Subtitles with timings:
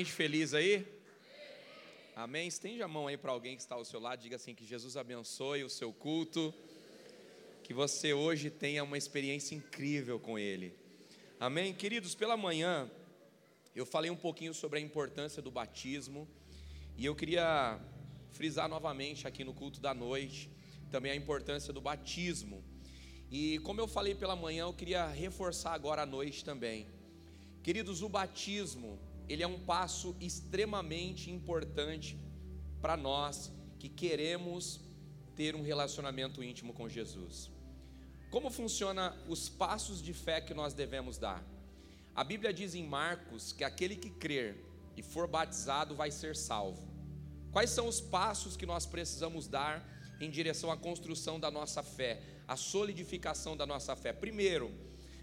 [0.00, 0.86] Gente feliz aí?
[2.16, 2.48] Amém?
[2.48, 4.96] Estende a mão aí para alguém que está ao seu lado, diga assim: que Jesus
[4.96, 6.54] abençoe o seu culto,
[7.62, 10.74] que você hoje tenha uma experiência incrível com Ele.
[11.38, 11.74] Amém?
[11.74, 12.90] Queridos, pela manhã
[13.76, 16.26] eu falei um pouquinho sobre a importância do batismo
[16.96, 17.78] e eu queria
[18.32, 20.50] frisar novamente aqui no culto da noite
[20.90, 22.64] também a importância do batismo.
[23.30, 26.86] E como eu falei pela manhã, eu queria reforçar agora à noite também.
[27.62, 28.98] Queridos, o batismo,
[29.32, 32.18] ele é um passo extremamente importante
[32.80, 34.80] para nós que queremos
[35.36, 37.50] ter um relacionamento íntimo com Jesus.
[38.30, 41.44] Como funciona os passos de fé que nós devemos dar?
[42.14, 44.56] A Bíblia diz em Marcos que aquele que crer
[44.96, 46.88] e for batizado vai ser salvo.
[47.52, 49.86] Quais são os passos que nós precisamos dar
[50.20, 54.12] em direção à construção da nossa fé, à solidificação da nossa fé.
[54.12, 54.70] Primeiro,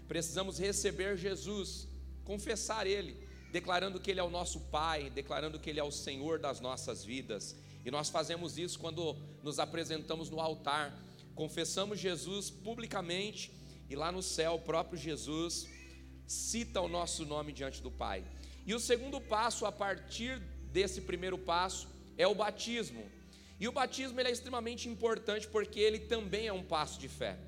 [0.08, 1.86] precisamos receber Jesus,
[2.24, 3.16] confessar Ele,
[3.50, 7.04] declarando que Ele é o nosso Pai, declarando que Ele é o Senhor das nossas
[7.04, 7.56] vidas.
[7.84, 10.96] E nós fazemos isso quando nos apresentamos no altar,
[11.34, 13.52] confessamos Jesus publicamente
[13.88, 15.66] e lá no céu o próprio Jesus
[16.26, 18.24] cita o nosso nome diante do Pai.
[18.66, 20.38] E o segundo passo, a partir
[20.70, 21.88] desse primeiro passo,
[22.18, 23.02] é o batismo.
[23.58, 27.38] E o batismo é extremamente importante porque ele também é um passo de fé.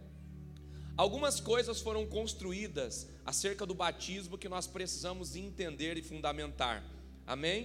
[0.97, 6.83] Algumas coisas foram construídas acerca do batismo que nós precisamos entender e fundamentar.
[7.27, 7.59] Amém?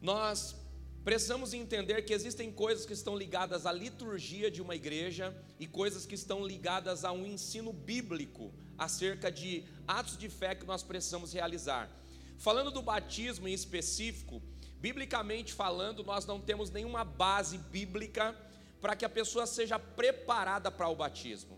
[0.00, 0.56] Nós
[1.04, 5.26] precisamos entender que existem coisas que estão ligadas à liturgia de uma igreja
[5.60, 10.66] e coisas que estão ligadas a um ensino bíblico acerca de atos de fé que
[10.66, 11.84] nós precisamos realizar.
[12.38, 14.42] Falando do batismo em específico,
[14.78, 18.36] Biblicamente falando, nós não temos nenhuma base bíblica
[18.80, 21.55] para que a pessoa seja preparada para o batismo,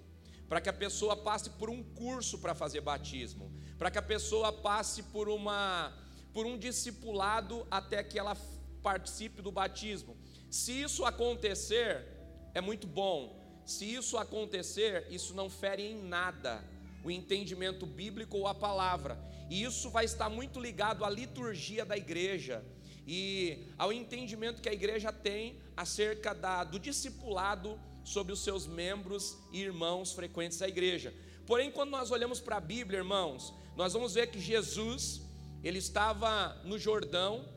[0.49, 4.53] para que a pessoa passe por um curso para fazer batismo, para que a pessoa
[4.53, 5.93] passe por uma
[6.33, 8.37] por um discipulado até que ela
[8.83, 10.17] participe do batismo.
[10.51, 12.07] Se isso acontecer,
[12.55, 13.37] é muito bom.
[13.65, 16.63] Se isso acontecer, isso não fere em nada
[17.05, 19.19] o entendimento bíblico ou a palavra.
[19.51, 22.65] E isso vai estar muito ligado à liturgia da igreja
[23.07, 29.37] e ao entendimento que a igreja tem acerca da, do discipulado sobre os seus membros
[29.53, 31.15] e irmãos frequentes da igreja.
[31.47, 35.23] Porém, quando nós olhamos para a Bíblia, irmãos, nós vamos ver que Jesus,
[35.63, 37.49] ele estava no Jordão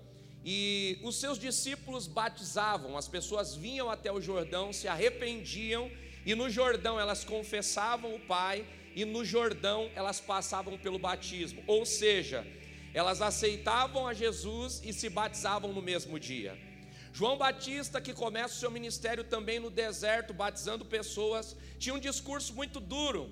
[0.44, 5.90] e os seus discípulos batizavam, as pessoas vinham até o Jordão, se arrependiam
[6.26, 11.64] e no Jordão elas confessavam o Pai e no Jordão elas passavam pelo batismo.
[11.68, 12.46] Ou seja,
[12.94, 16.71] elas aceitavam a Jesus e se batizavam no mesmo dia.
[17.14, 22.54] João Batista, que começa o seu ministério também no deserto, batizando pessoas, tinha um discurso
[22.54, 23.30] muito duro.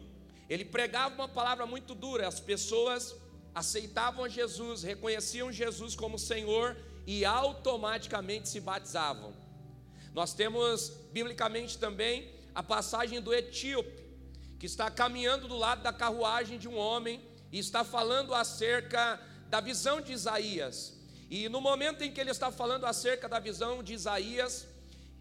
[0.49, 2.27] Ele pregava uma palavra muito dura.
[2.27, 3.15] As pessoas
[3.55, 6.75] aceitavam Jesus, reconheciam Jesus como Senhor
[7.07, 9.33] e automaticamente se batizavam.
[10.13, 14.03] Nós temos biblicamente também a passagem do etíope,
[14.59, 19.19] que está caminhando do lado da carruagem de um homem e está falando acerca
[19.49, 20.98] da visão de Isaías.
[21.29, 24.67] E no momento em que ele está falando acerca da visão de Isaías,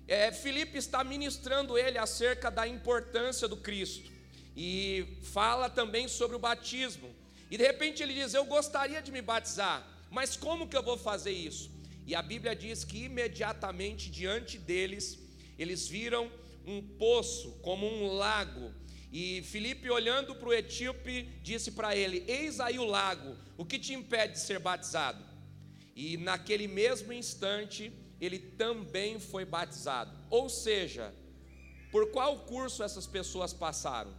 [0.07, 0.31] é,
[0.75, 4.11] está ministrando ele acerca da importância do Cristo.
[4.57, 7.15] E fala também sobre o batismo.
[7.51, 10.97] E de repente ele diz: Eu gostaria de me batizar, mas como que eu vou
[10.97, 11.71] fazer isso?
[12.07, 15.19] E a Bíblia diz que imediatamente diante deles,
[15.59, 16.31] eles viram
[16.67, 18.73] um poço, como um lago,
[19.13, 23.79] e Filipe, olhando para o etíope, disse para ele: Eis aí o lago, o que
[23.79, 25.28] te impede de ser batizado?
[25.99, 30.17] E naquele mesmo instante, ele também foi batizado.
[30.31, 31.13] Ou seja,
[31.91, 34.15] por qual curso essas pessoas passaram?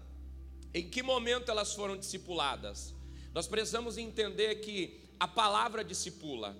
[0.73, 2.93] Em que momento elas foram discipuladas?
[3.33, 6.53] Nós precisamos entender que a palavra discipula,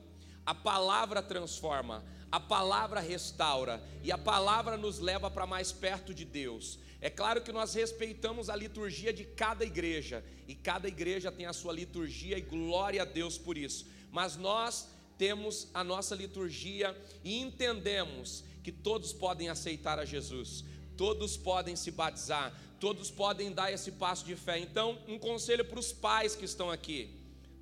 [0.46, 2.02] a palavra transforma,
[2.32, 6.80] a palavra restaura e a palavra nos leva para mais perto de Deus.
[7.02, 11.52] É claro que nós respeitamos a liturgia de cada igreja, e cada igreja tem a
[11.52, 13.86] sua liturgia, e glória a Deus por isso.
[14.12, 14.88] Mas nós
[15.20, 20.64] temos a nossa liturgia e entendemos que todos podem aceitar a Jesus,
[20.96, 24.58] todos podem se batizar, todos podem dar esse passo de fé.
[24.58, 27.14] Então, um conselho para os pais que estão aqui.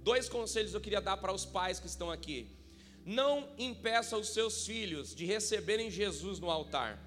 [0.04, 2.48] Dois conselhos eu queria dar para os pais que estão aqui.
[3.04, 7.02] Não impeça os seus filhos de receberem Jesus no altar.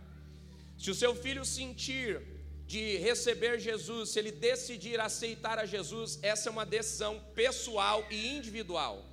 [0.76, 2.20] Se o seu filho sentir
[2.67, 8.29] de receber Jesus, se ele decidir aceitar a Jesus, essa é uma decisão pessoal e
[8.29, 9.10] individual.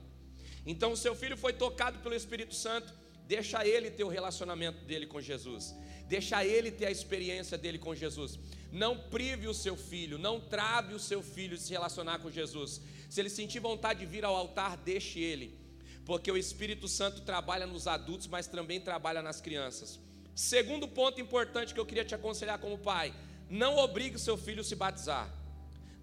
[0.68, 2.94] Então, o seu filho foi tocado pelo Espírito Santo,
[3.26, 5.74] deixa ele ter o relacionamento dele com Jesus,
[6.08, 8.38] deixa ele ter a experiência dele com Jesus.
[8.70, 12.82] Não prive o seu filho, não trave o seu filho de se relacionar com Jesus.
[13.10, 15.58] Se ele sentir vontade de vir ao altar, deixe ele,
[16.06, 19.98] porque o Espírito Santo trabalha nos adultos, mas também trabalha nas crianças.
[20.36, 23.14] Segundo ponto importante que eu queria te aconselhar como pai:
[23.50, 25.34] não obrigue o seu filho a se batizar.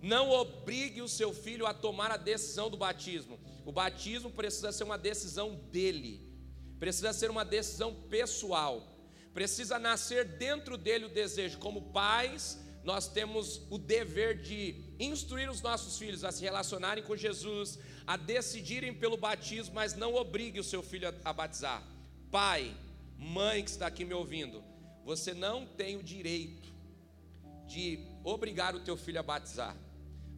[0.04, 3.40] Não obrigue o seu filho a tomar a decisão do batismo.
[3.64, 6.20] O batismo precisa ser uma decisão dele,
[6.78, 8.86] precisa ser uma decisão pessoal,
[9.32, 11.58] precisa nascer dentro dele o desejo.
[11.58, 17.16] Como pais, nós temos o dever de instruir os nossos filhos a se relacionarem com
[17.16, 21.82] Jesus, a decidirem pelo batismo, mas não obrigue o seu filho a, batizar.
[22.30, 22.76] Pai,
[23.16, 24.62] mãe que está aqui me ouvindo,
[25.02, 26.68] você não tem o direito
[27.66, 29.74] de obrigar o teu filho a batizar.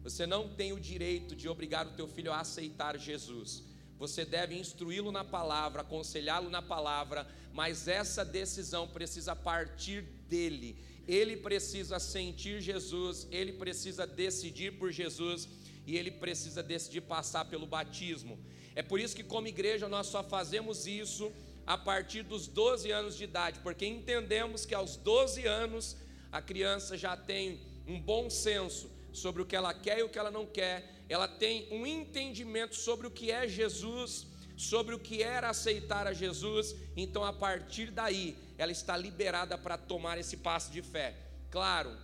[0.03, 3.63] Você não tem o direito de obrigar o teu filho a aceitar Jesus.
[3.99, 10.77] Você deve instruí-lo na palavra, aconselhá-lo na palavra, mas essa decisão precisa partir dele.
[11.07, 15.47] Ele precisa sentir Jesus, ele precisa decidir por Jesus
[15.85, 18.37] e ele precisa decidir passar pelo batismo.
[18.75, 21.31] É por isso que, como igreja, nós só fazemos isso
[21.65, 25.97] a partir dos 12 anos de idade, porque entendemos que aos 12 anos
[26.31, 30.19] a criança já tem um bom senso sobre o que ela quer e o que
[30.19, 35.21] ela não quer, ela tem um entendimento sobre o que é Jesus, sobre o que
[35.21, 40.71] era aceitar a Jesus, então a partir daí ela está liberada para tomar esse passo
[40.71, 41.15] de fé.
[41.51, 41.95] Claro,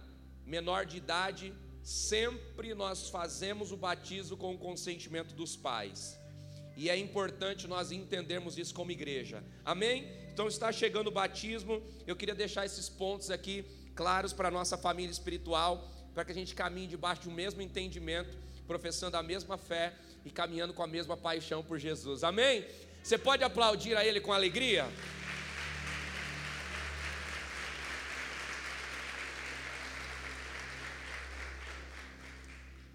[0.45, 6.18] menor de idade, sempre nós fazemos o batismo com o consentimento dos pais.
[6.75, 9.44] E é importante nós entendermos isso como igreja.
[9.63, 10.07] Amém?
[10.31, 11.81] Então está chegando o batismo.
[12.07, 13.63] Eu queria deixar esses pontos aqui
[13.95, 17.62] claros para a nossa família espiritual para que a gente caminhe debaixo de um mesmo
[17.62, 18.38] entendimento,
[18.68, 19.94] professando a mesma fé
[20.24, 22.24] e caminhando com a mesma paixão por Jesus.
[22.24, 22.65] Amém?
[23.04, 24.88] Você pode aplaudir a Ele com alegria?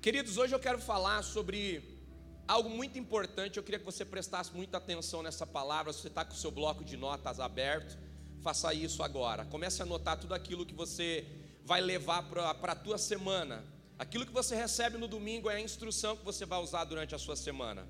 [0.00, 1.99] Queridos, hoje eu quero falar sobre
[2.47, 3.59] algo muito importante.
[3.59, 5.93] Eu queria que você prestasse muita atenção nessa palavra.
[5.93, 7.99] Se você está com o seu bloco de notas aberto,
[8.41, 9.44] faça isso agora.
[9.44, 11.26] Comece a anotar tudo aquilo que você
[11.69, 13.62] vai levar para a tua semana.
[13.99, 17.19] Aquilo que você recebe no domingo é a instrução que você vai usar durante a
[17.19, 17.87] sua semana.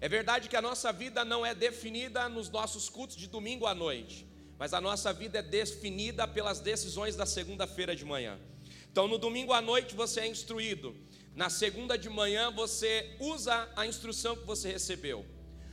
[0.00, 3.74] É verdade que a nossa vida não é definida nos nossos cultos de domingo à
[3.74, 4.24] noite,
[4.56, 8.38] mas a nossa vida é definida pelas decisões da segunda-feira de manhã.
[8.92, 10.94] Então, no domingo à noite você é instruído,
[11.34, 15.26] na segunda de manhã você usa a instrução que você recebeu.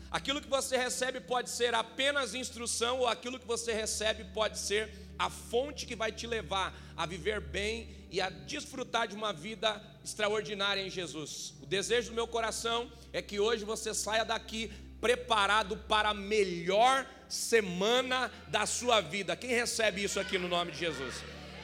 [0.09, 5.10] Aquilo que você recebe pode ser apenas instrução, ou aquilo que você recebe pode ser
[5.21, 9.79] a fonte que vai te levar a viver bem e a desfrutar de uma vida
[10.03, 11.53] extraordinária em Jesus.
[11.61, 17.05] O desejo do meu coração é que hoje você saia daqui preparado para a melhor
[17.29, 19.35] semana da sua vida.
[19.35, 21.13] Quem recebe isso aqui no nome de Jesus?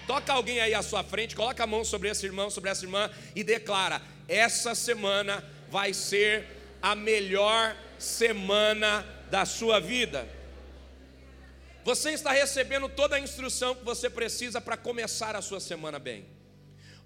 [0.05, 3.09] Toca alguém aí à sua frente, coloca a mão sobre esse irmão, sobre essa irmã
[3.35, 6.45] e declara: essa semana vai ser
[6.79, 10.36] a melhor semana da sua vida.
[11.87, 16.25] Você está recebendo toda a instrução que você precisa para começar a sua semana bem.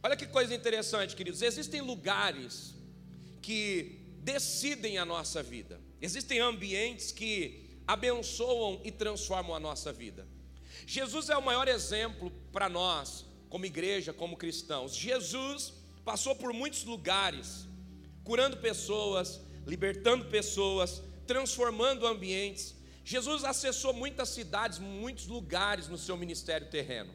[0.01, 1.43] Olha que coisa interessante, queridos.
[1.43, 2.73] Existem lugares
[3.43, 5.79] que decidem a nossa vida.
[6.01, 10.27] Existem ambientes que abençoam e transformam a nossa vida.
[10.87, 14.95] Jesus é o maior exemplo para nós, como igreja, como cristãos.
[14.95, 17.67] Jesus passou por muitos lugares,
[18.23, 22.80] curando pessoas, libertando pessoas, transformando ambientes.
[23.03, 27.13] Jesus acessou muitas cidades, muitos lugares no seu ministério terreno.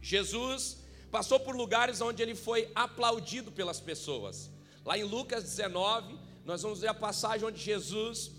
[0.00, 0.78] Jesus
[1.10, 4.50] passou por lugares onde ele foi aplaudido pelas pessoas.
[4.84, 8.32] Lá em Lucas 19, nós vamos ver a passagem onde Jesus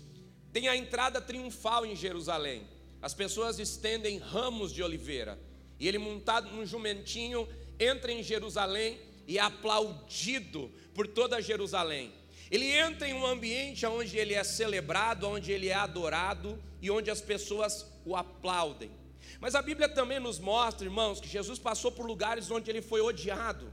[0.52, 2.66] tem a entrada triunfal em Jerusalém.
[3.00, 5.38] As pessoas estendem ramos de oliveira.
[5.78, 7.48] E ele, montado num jumentinho,
[7.78, 12.12] entra em Jerusalém e é aplaudido por toda Jerusalém.
[12.50, 17.10] Ele entra em um ambiente onde ele é celebrado, onde ele é adorado e onde
[17.10, 18.90] as pessoas o aplaudem.
[19.38, 23.00] Mas a Bíblia também nos mostra, irmãos, que Jesus passou por lugares onde ele foi
[23.00, 23.72] odiado.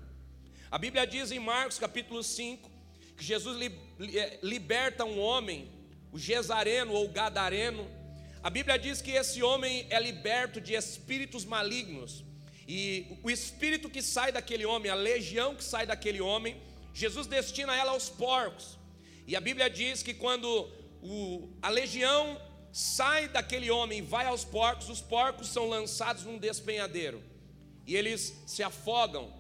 [0.69, 2.69] A Bíblia diz em Marcos capítulo 5
[3.17, 5.71] que Jesus eh, liberta um homem,
[6.11, 7.89] o Gesareno ou Gadareno.
[8.43, 12.23] A Bíblia diz que esse homem é liberto de espíritos malignos.
[12.67, 16.61] E o espírito que sai daquele homem, a legião que sai daquele homem,
[16.97, 18.75] Jesus destina ela aos porcos.
[19.27, 20.67] E a Bíblia diz que quando
[20.99, 26.39] o, a legião sai daquele homem e vai aos porcos, os porcos são lançados num
[26.39, 27.21] despenhadeiro
[27.85, 29.31] e eles se afogam.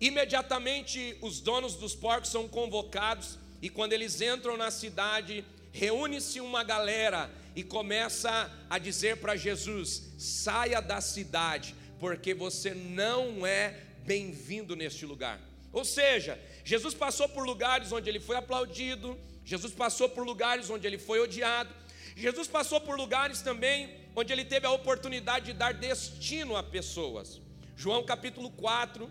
[0.00, 6.62] Imediatamente os donos dos porcos são convocados e quando eles entram na cidade, reúne-se uma
[6.62, 13.70] galera e começa a dizer para Jesus: saia da cidade, porque você não é
[14.04, 15.51] bem-vindo neste lugar.
[15.72, 20.86] Ou seja, Jesus passou por lugares onde ele foi aplaudido, Jesus passou por lugares onde
[20.86, 21.74] ele foi odiado,
[22.14, 27.40] Jesus passou por lugares também onde ele teve a oportunidade de dar destino a pessoas.
[27.74, 29.10] João capítulo 4,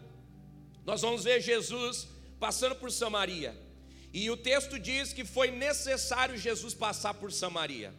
[0.86, 2.08] nós vamos ver Jesus
[2.40, 3.56] passando por Samaria.
[4.14, 7.94] E o texto diz que foi necessário Jesus passar por Samaria.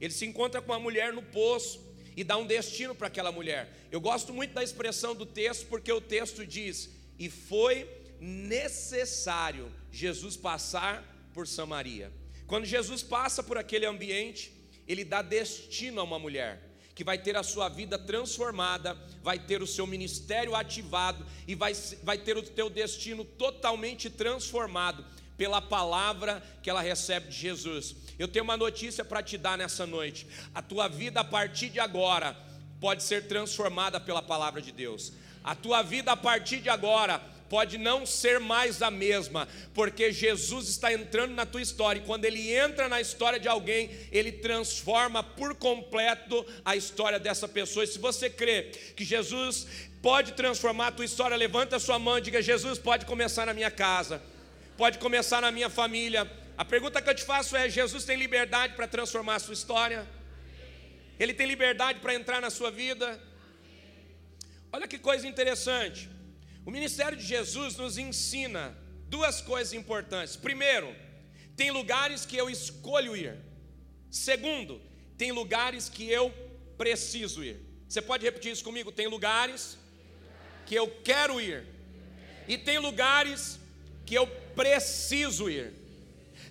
[0.00, 1.82] Ele se encontra com uma mulher no poço
[2.16, 3.72] e dá um destino para aquela mulher.
[3.90, 7.88] Eu gosto muito da expressão do texto porque o texto diz: "E foi
[8.24, 12.12] necessário Jesus passar por Samaria".
[12.46, 14.52] Quando Jesus passa por aquele ambiente,
[14.86, 19.60] ele dá destino a uma mulher que vai ter a sua vida transformada, vai ter
[19.60, 25.04] o seu ministério ativado e vai, vai ter o teu destino totalmente transformado
[25.36, 27.96] pela palavra que ela recebe de Jesus.
[28.16, 30.26] Eu tenho uma notícia para te dar nessa noite.
[30.54, 32.36] A tua vida a partir de agora
[32.80, 35.12] pode ser transformada pela palavra de Deus.
[35.42, 37.20] A tua vida a partir de agora
[37.54, 42.24] pode não ser mais a mesma, porque Jesus está entrando na tua história, e quando
[42.24, 47.84] ele entra na história de alguém, ele transforma por completo a história dessa pessoa.
[47.84, 49.68] E se você crê que Jesus
[50.02, 53.54] pode transformar a tua história, levanta a sua mão e diga: Jesus pode começar na
[53.54, 54.20] minha casa,
[54.76, 56.28] pode começar na minha família.
[56.58, 60.04] A pergunta que eu te faço é: Jesus tem liberdade para transformar a sua história?
[61.20, 63.20] Ele tem liberdade para entrar na sua vida?
[64.72, 66.13] Olha que coisa interessante.
[66.64, 68.76] O ministério de Jesus nos ensina
[69.08, 70.36] duas coisas importantes.
[70.36, 70.94] Primeiro,
[71.56, 73.36] tem lugares que eu escolho ir.
[74.10, 74.80] Segundo,
[75.16, 76.30] tem lugares que eu
[76.76, 77.60] preciso ir.
[77.88, 78.90] Você pode repetir isso comigo?
[78.90, 79.78] Tem lugares
[80.66, 81.66] que eu quero ir,
[82.48, 83.58] e tem lugares
[84.06, 85.72] que eu preciso ir.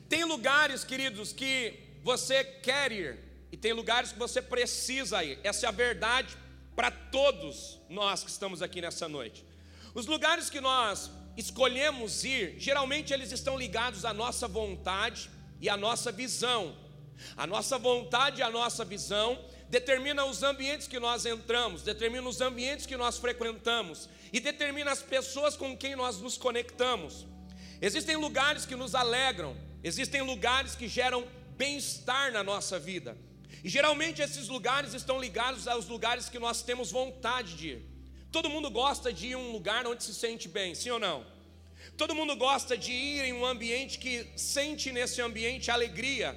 [0.07, 3.19] Tem lugares, queridos, que você quer ir,
[3.51, 5.39] e tem lugares que você precisa ir.
[5.43, 6.37] Essa é a verdade
[6.75, 9.45] para todos nós que estamos aqui nessa noite.
[9.93, 15.29] Os lugares que nós escolhemos ir, geralmente eles estão ligados à nossa vontade
[15.61, 16.75] e à nossa visão.
[17.37, 22.41] A nossa vontade e a nossa visão determina os ambientes que nós entramos, determina os
[22.41, 27.25] ambientes que nós frequentamos e determina as pessoas com quem nós nos conectamos.
[27.81, 33.17] Existem lugares que nos alegram, existem lugares que geram bem-estar na nossa vida.
[33.63, 37.92] E geralmente esses lugares estão ligados aos lugares que nós temos vontade de ir.
[38.33, 41.23] Todo mundo gosta de ir em um lugar onde se sente bem, sim ou não?
[41.95, 46.35] Todo mundo gosta de ir em um ambiente que sente nesse ambiente alegria.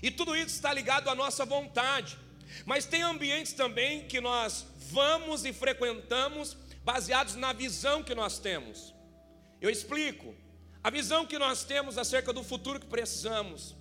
[0.00, 2.16] E tudo isso está ligado à nossa vontade.
[2.64, 8.94] Mas tem ambientes também que nós vamos e frequentamos baseados na visão que nós temos.
[9.60, 10.36] Eu explico.
[10.84, 13.74] A visão que nós temos acerca do futuro que precisamos,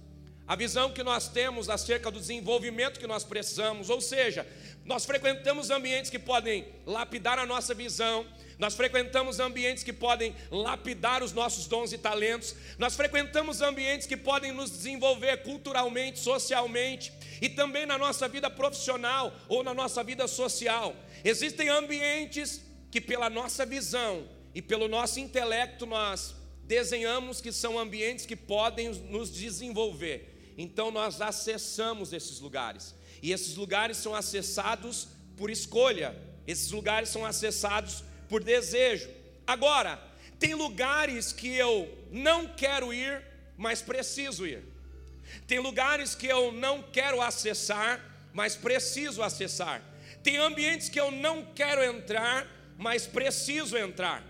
[0.46, 4.46] a visão que nós temos acerca do desenvolvimento que nós precisamos, ou seja,
[4.84, 8.26] nós frequentamos ambientes que podem lapidar a nossa visão,
[8.60, 14.18] nós frequentamos ambientes que podem lapidar os nossos dons e talentos, nós frequentamos ambientes que
[14.18, 20.28] podem nos desenvolver culturalmente, socialmente e também na nossa vida profissional ou na nossa vida
[20.28, 20.94] social.
[21.24, 26.36] Existem ambientes que, pela nossa visão e pelo nosso intelecto, nós
[26.66, 30.33] desenhamos que são ambientes que podem nos desenvolver.
[30.58, 32.96] Então, nós acessamos esses lugares.
[33.22, 35.08] E esses lugares são acessados
[35.38, 39.10] por escolha, esses lugares são acessados por desejo.
[39.48, 40.02] Agora,
[40.40, 43.24] tem lugares que eu não quero ir,
[43.58, 44.64] mas preciso ir.
[45.48, 49.82] Tem lugares que eu não quero acessar, mas preciso acessar.
[50.22, 54.24] Tem ambientes que eu não quero entrar, mas preciso entrar.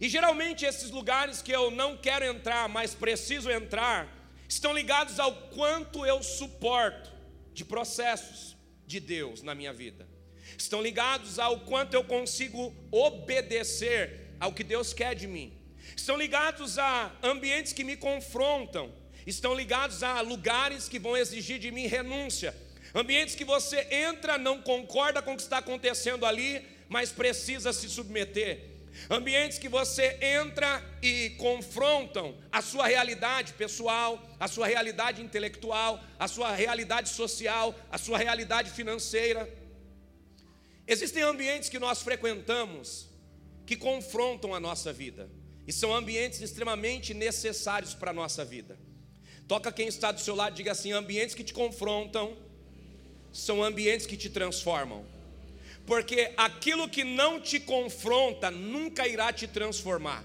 [0.00, 4.08] E geralmente esses lugares que eu não quero entrar, mas preciso entrar,
[4.52, 7.10] estão ligados ao quanto eu suporto
[7.54, 8.54] de processos
[8.86, 10.06] de Deus na minha vida.
[10.58, 15.58] Estão ligados ao quanto eu consigo obedecer ao que Deus quer de mim.
[15.96, 18.92] Estão ligados a ambientes que me confrontam.
[19.26, 22.54] Estão ligados a lugares que vão exigir de mim renúncia.
[22.94, 27.88] Ambientes que você entra, não concorda com o que está acontecendo ali, mas precisa se
[27.88, 28.71] submeter
[29.10, 36.28] ambientes que você entra e confrontam a sua realidade pessoal, a sua realidade intelectual, a
[36.28, 39.48] sua realidade social, a sua realidade financeira.
[40.86, 43.08] Existem ambientes que nós frequentamos
[43.66, 45.30] que confrontam a nossa vida,
[45.66, 48.78] e são ambientes extremamente necessários para a nossa vida.
[49.46, 52.36] Toca quem está do seu lado, diga assim: ambientes que te confrontam
[53.32, 55.06] são ambientes que te transformam
[55.86, 60.24] porque aquilo que não te confronta nunca irá te transformar.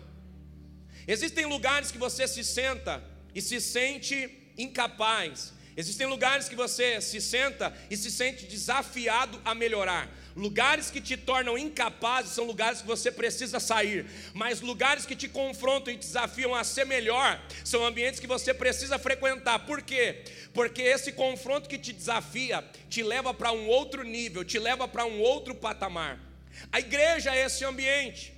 [1.07, 5.53] Existem lugares que você se senta e se sente incapaz.
[5.75, 10.09] Existem lugares que você se senta e se sente desafiado a melhorar.
[10.37, 15.27] Lugares que te tornam incapazes são lugares que você precisa sair, mas lugares que te
[15.27, 19.65] confrontam e desafiam a ser melhor são ambientes que você precisa frequentar.
[19.65, 20.23] Por quê?
[20.53, 25.07] Porque esse confronto que te desafia te leva para um outro nível, te leva para
[25.07, 26.19] um outro patamar.
[26.71, 28.31] A igreja é esse ambiente.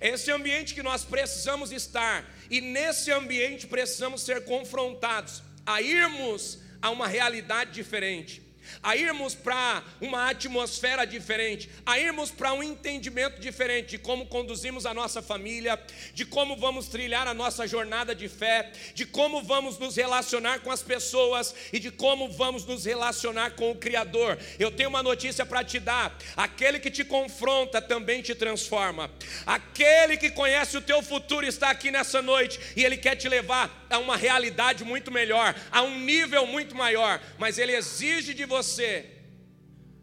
[0.00, 6.58] É esse ambiente que nós precisamos estar, e nesse ambiente precisamos ser confrontados a irmos
[6.82, 8.47] a uma realidade diferente
[8.82, 14.86] a irmos para uma atmosfera diferente, a irmos para um entendimento diferente de como conduzimos
[14.86, 15.80] a nossa família,
[16.14, 20.70] de como vamos trilhar a nossa jornada de fé, de como vamos nos relacionar com
[20.70, 24.38] as pessoas e de como vamos nos relacionar com o Criador.
[24.58, 29.10] Eu tenho uma notícia para te dar: aquele que te confronta também te transforma,
[29.46, 33.86] aquele que conhece o teu futuro está aqui nessa noite e ele quer te levar
[33.90, 38.67] a uma realidade muito melhor, a um nível muito maior, mas ele exige de você
[38.68, 39.06] você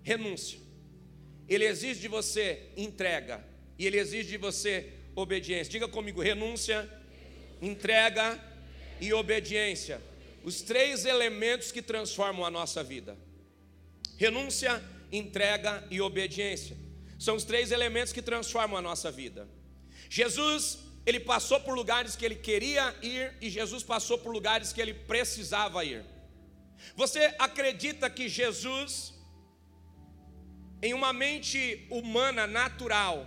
[0.03, 0.59] renúncia,
[1.47, 3.45] ele exige de você entrega,
[3.77, 5.71] e ele exige de você obediência.
[5.71, 6.89] Diga comigo: renúncia,
[7.61, 8.39] entrega
[8.99, 10.01] e obediência.
[10.43, 13.17] Os três elementos que transformam a nossa vida:
[14.17, 16.75] renúncia, entrega e obediência.
[17.19, 19.47] São os três elementos que transformam a nossa vida.
[20.09, 24.81] Jesus, ele passou por lugares que ele queria ir e Jesus passou por lugares que
[24.81, 26.03] ele precisava ir.
[26.95, 29.13] Você acredita que Jesus,
[30.81, 33.25] em uma mente humana natural,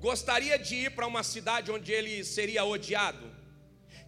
[0.00, 3.34] gostaria de ir para uma cidade onde ele seria odiado?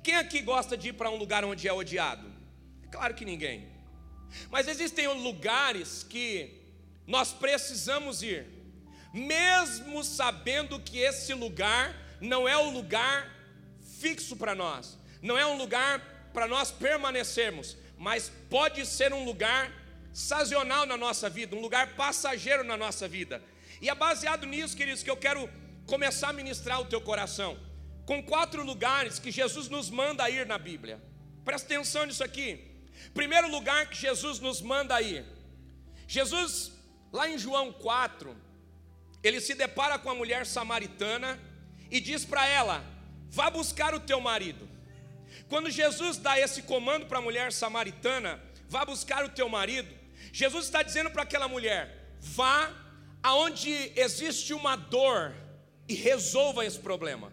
[0.03, 2.31] Quem aqui gosta de ir para um lugar onde é odiado?
[2.91, 3.69] Claro que ninguém.
[4.51, 6.59] Mas existem lugares que
[7.07, 8.47] nós precisamos ir,
[9.13, 13.35] mesmo sabendo que esse lugar não é o lugar
[13.99, 19.73] fixo para nós, não é um lugar para nós permanecermos, mas pode ser um lugar
[20.13, 23.43] sazonal na nossa vida, um lugar passageiro na nossa vida.
[23.81, 25.49] E é baseado nisso, queridos, que eu quero
[25.87, 27.59] começar a ministrar o teu coração,
[28.07, 31.03] com quatro lugares que Jesus nos manda ir na Bíblia.
[31.45, 32.65] Presta atenção nisso aqui.
[33.15, 35.25] Primeiro lugar que Jesus nos manda ir.
[36.07, 36.73] Jesus,
[37.13, 38.37] lá em João 4,
[39.23, 41.39] ele se depara com a mulher samaritana
[41.91, 42.85] e diz para ela:
[43.31, 44.68] Vá buscar o teu marido.
[45.49, 49.89] Quando Jesus dá esse comando para a mulher samaritana, vá buscar o teu marido,
[50.33, 52.71] Jesus está dizendo para aquela mulher: vá
[53.23, 55.35] aonde existe uma dor
[55.89, 57.33] e resolva esse problema.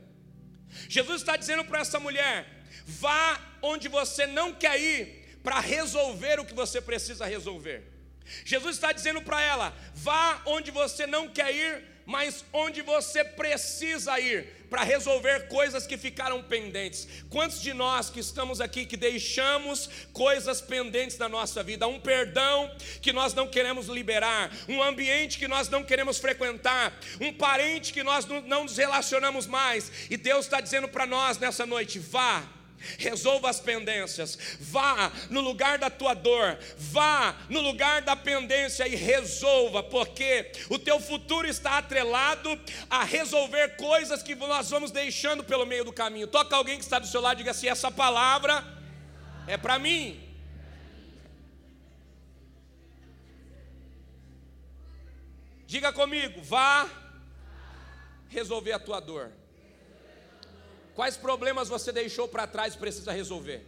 [0.89, 6.45] Jesus está dizendo para essa mulher: vá onde você não quer ir para resolver o
[6.45, 7.91] que você precisa resolver.
[8.43, 14.20] Jesus está dizendo para ela: vá onde você não quer ir, mas onde você precisa
[14.20, 17.08] ir para resolver coisas que ficaram pendentes.
[17.30, 22.70] Quantos de nós que estamos aqui que deixamos coisas pendentes na nossa vida, um perdão
[23.02, 28.04] que nós não queremos liberar, um ambiente que nós não queremos frequentar, um parente que
[28.04, 32.55] nós não nos relacionamos mais, e Deus está dizendo para nós nessa noite: vá
[32.98, 38.96] resolva as pendências, vá no lugar da tua dor, vá no lugar da pendência e
[38.96, 42.60] resolva, porque o teu futuro está atrelado
[42.90, 46.28] a resolver coisas que nós vamos deixando pelo meio do caminho.
[46.28, 48.64] Toca alguém que está do seu lado e diga assim: essa palavra
[49.48, 50.22] é para mim.
[55.68, 56.88] Diga comigo, vá
[58.30, 59.32] resolver a tua dor.
[60.96, 63.66] Quais problemas você deixou para trás e precisa resolver?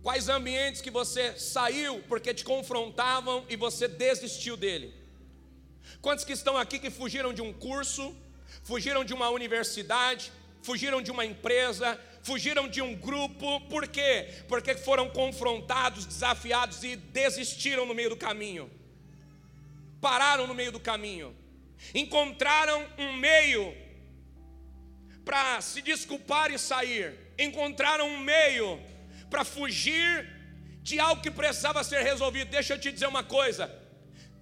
[0.00, 4.94] Quais ambientes que você saiu porque te confrontavam e você desistiu dele?
[6.00, 8.16] Quantos que estão aqui que fugiram de um curso,
[8.62, 10.30] fugiram de uma universidade,
[10.62, 14.28] fugiram de uma empresa, fugiram de um grupo, por quê?
[14.46, 18.70] Porque foram confrontados, desafiados e desistiram no meio do caminho.
[20.00, 21.34] Pararam no meio do caminho.
[21.92, 23.74] Encontraram um meio
[25.28, 28.80] para se desculpar e sair, encontraram um meio
[29.28, 30.26] para fugir
[30.80, 32.48] de algo que precisava ser resolvido.
[32.48, 33.70] Deixa eu te dizer uma coisa: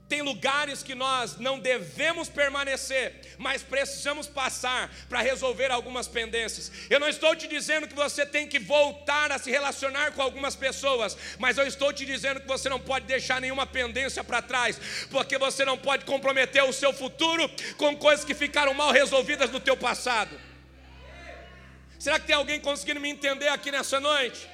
[0.09, 6.71] tem lugares que nós não devemos permanecer, mas precisamos passar para resolver algumas pendências.
[6.89, 10.55] Eu não estou te dizendo que você tem que voltar a se relacionar com algumas
[10.55, 14.81] pessoas, mas eu estou te dizendo que você não pode deixar nenhuma pendência para trás,
[15.11, 19.59] porque você não pode comprometer o seu futuro com coisas que ficaram mal resolvidas no
[19.59, 20.47] teu passado.
[21.99, 24.49] Será que tem alguém conseguindo me entender aqui nessa noite?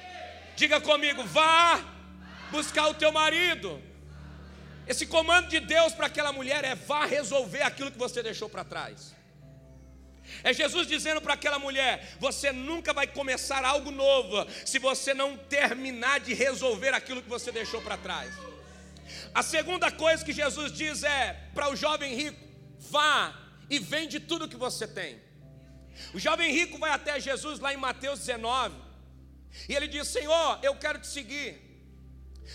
[0.55, 1.83] Diga comigo, vá
[2.51, 3.81] buscar o teu marido.
[4.87, 8.63] Esse comando de Deus para aquela mulher é vá resolver aquilo que você deixou para
[8.63, 9.13] trás.
[10.43, 15.37] É Jesus dizendo para aquela mulher: você nunca vai começar algo novo se você não
[15.37, 18.33] terminar de resolver aquilo que você deixou para trás.
[19.33, 22.39] A segunda coisa que Jesus diz é para o jovem rico:
[22.79, 23.33] vá
[23.69, 25.19] e vende tudo que você tem.
[26.13, 28.75] O jovem rico vai até Jesus lá em Mateus 19,
[29.67, 31.61] e ele diz: Senhor, eu quero te seguir.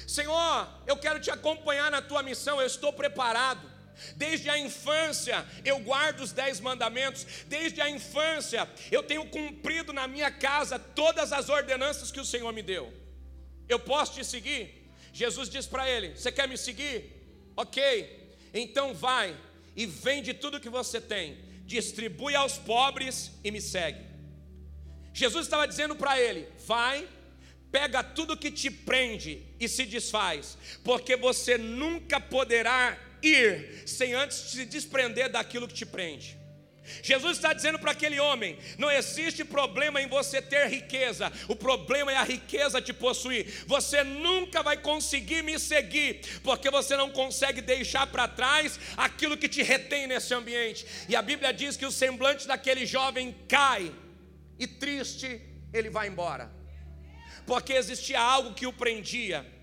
[0.06, 3.78] Senhor, eu quero te acompanhar na tua missão, eu estou preparado.
[4.14, 10.06] Desde a infância eu guardo os dez mandamentos, desde a infância eu tenho cumprido na
[10.06, 12.92] minha casa todas as ordenanças que o Senhor me deu.
[13.68, 14.88] Eu posso te seguir?
[15.12, 17.52] Jesus diz para ele: Você quer me seguir?
[17.56, 19.36] Ok, então vai
[19.74, 21.36] e vende tudo que você tem,
[21.68, 24.00] distribui aos pobres e me segue.
[25.12, 27.06] Jesus estava dizendo para ele: Vai,
[27.70, 34.38] pega tudo que te prende e se desfaz, porque você nunca poderá ir sem antes
[34.38, 36.38] se desprender daquilo que te prende.
[37.02, 42.12] Jesus está dizendo para aquele homem: não existe problema em você ter riqueza, o problema
[42.12, 43.64] é a riqueza te possuir.
[43.66, 49.48] Você nunca vai conseguir me seguir, porque você não consegue deixar para trás aquilo que
[49.48, 50.86] te retém nesse ambiente.
[51.08, 53.92] E a Bíblia diz que o semblante daquele jovem cai,
[54.58, 55.40] e triste
[55.72, 56.50] ele vai embora,
[57.46, 59.57] porque existia algo que o prendia.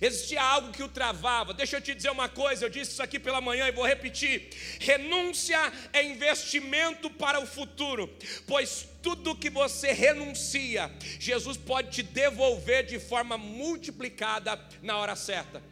[0.00, 1.52] Existia algo que o travava.
[1.52, 4.50] Deixa eu te dizer uma coisa, eu disse isso aqui pela manhã e vou repetir.
[4.78, 5.58] Renúncia
[5.92, 8.08] é investimento para o futuro,
[8.46, 15.62] pois tudo que você renuncia, Jesus pode te devolver de forma multiplicada na hora certa.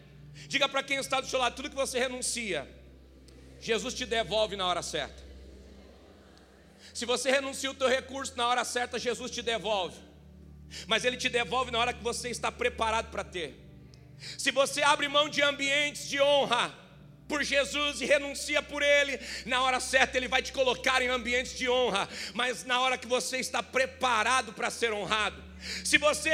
[0.48, 2.68] Diga para quem está do seu lado, tudo que você renuncia,
[3.60, 5.22] Jesus te devolve na hora certa.
[6.92, 9.96] Se você renuncia o teu recurso na hora certa, Jesus te devolve.
[10.86, 13.69] Mas ele te devolve na hora que você está preparado para ter.
[14.38, 16.74] Se você abre mão de ambientes de honra
[17.30, 21.56] por Jesus e renuncia por Ele, na hora certa Ele vai te colocar em ambientes
[21.56, 25.50] de honra, mas na hora que você está preparado para ser honrado.
[25.84, 26.30] Se você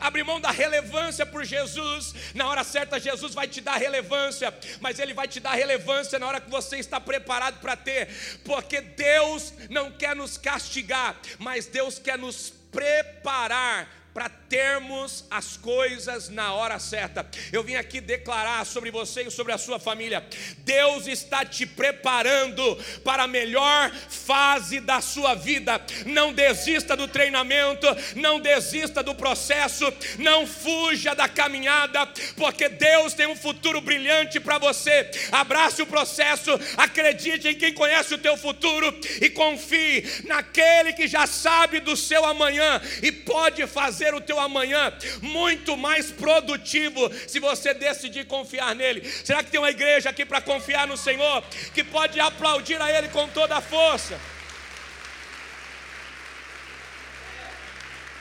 [0.00, 4.98] abrir mão da relevância por Jesus, na hora certa Jesus vai te dar relevância, mas
[4.98, 8.08] Ele vai te dar relevância na hora que você está preparado para ter,
[8.44, 16.28] porque Deus não quer nos castigar, mas Deus quer nos preparar para termos as coisas
[16.28, 17.24] na hora certa.
[17.52, 20.26] Eu vim aqui declarar sobre você e sobre a sua família.
[20.58, 25.80] Deus está te preparando para a melhor fase da sua vida.
[26.04, 27.86] Não desista do treinamento,
[28.16, 29.84] não desista do processo,
[30.18, 32.04] não fuja da caminhada,
[32.36, 35.08] porque Deus tem um futuro brilhante para você.
[35.30, 41.24] Abrace o processo, acredite em quem conhece o teu futuro e confie naquele que já
[41.24, 47.74] sabe do seu amanhã e pode fazer o teu amanhã muito mais produtivo se você
[47.74, 49.02] decidir confiar nele.
[49.24, 51.42] Será que tem uma igreja aqui para confiar no Senhor
[51.74, 54.18] que pode aplaudir a Ele com toda a força?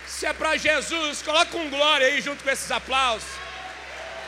[0.08, 3.29] Se é para Jesus, coloca um glória aí junto com esses aplausos.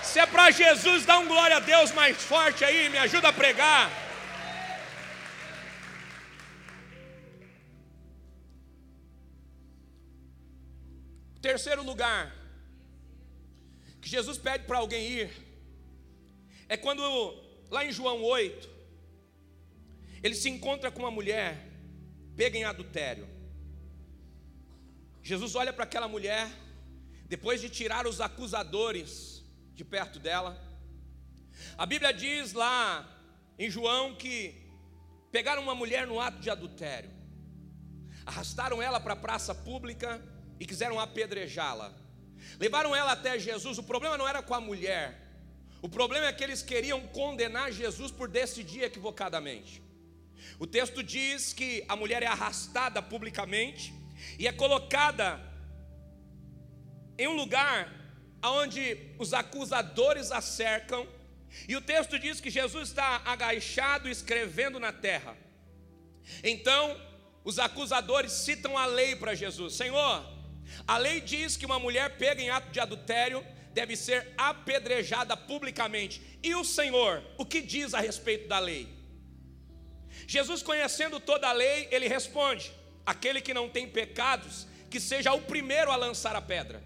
[0.02, 3.34] Se é para Jesus, dá um glória a Deus mais forte aí, me ajuda a
[3.34, 3.92] pregar.
[11.42, 12.36] Terceiro lugar,
[14.02, 15.32] que Jesus pede para alguém ir,
[16.70, 17.02] é quando,
[17.70, 18.70] lá em João 8,
[20.24, 21.72] ele se encontra com uma mulher
[22.36, 23.28] pega em adultério.
[25.22, 26.50] Jesus olha para aquela mulher,
[27.28, 29.44] depois de tirar os acusadores
[29.76, 30.60] de perto dela.
[31.78, 33.08] A Bíblia diz lá
[33.60, 34.56] em João que
[35.32, 37.12] pegaram uma mulher no ato de adultério,
[38.26, 40.20] arrastaram ela para a praça pública
[40.62, 41.92] e quiseram apedrejá-la.
[42.60, 43.80] Levaram ela até Jesus.
[43.80, 45.20] O problema não era com a mulher,
[45.82, 49.82] o problema é que eles queriam condenar Jesus por decidir equivocadamente.
[50.60, 53.92] O texto diz que a mulher é arrastada publicamente
[54.38, 55.42] e é colocada
[57.18, 57.92] em um lugar
[58.44, 61.08] onde os acusadores a cercam,
[61.68, 65.36] e o texto diz que Jesus está agachado escrevendo na terra.
[66.44, 67.00] Então,
[67.44, 70.41] os acusadores citam a lei para Jesus: Senhor,
[70.88, 76.22] a lei diz que uma mulher pega em ato de adultério deve ser apedrejada publicamente.
[76.44, 78.88] E o Senhor, o que diz a respeito da lei?
[80.28, 82.72] Jesus, conhecendo toda a lei, ele responde:
[83.06, 86.84] aquele que não tem pecados, que seja o primeiro a lançar a pedra.